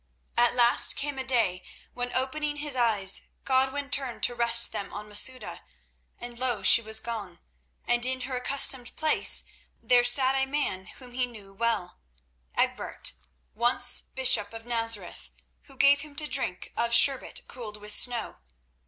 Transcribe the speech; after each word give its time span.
At 0.35 0.55
last 0.55 0.95
came 0.95 1.19
a 1.19 1.23
day 1.23 1.61
when, 1.93 2.11
opening 2.13 2.55
his 2.55 2.75
eyes, 2.75 3.21
Godwin 3.45 3.91
turned 3.91 4.23
to 4.23 4.33
rest 4.33 4.71
them 4.71 4.91
on 4.91 5.07
Masouda, 5.07 5.61
and 6.17 6.39
lo! 6.39 6.63
she 6.63 6.81
was 6.81 6.99
gone, 6.99 7.39
and 7.85 8.03
in 8.03 8.21
her 8.21 8.35
accustomed 8.37 8.95
place 8.95 9.43
there 9.79 10.03
sat 10.03 10.33
a 10.33 10.47
man 10.47 10.87
whom 10.87 11.11
he 11.11 11.27
knew 11.27 11.53
well—Egbert, 11.53 13.13
once 13.53 14.01
bishop 14.01 14.53
of 14.53 14.65
Nazareth, 14.65 15.29
who 15.65 15.75
gave 15.75 16.01
him 16.01 16.15
to 16.15 16.25
drink 16.25 16.73
of 16.75 16.95
sherbet 16.95 17.41
cooled 17.47 17.77
with 17.77 17.95
snow. 17.95 18.39